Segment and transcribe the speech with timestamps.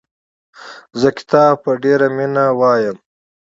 [0.99, 2.97] زه کتاب په ډېره مینه لولم.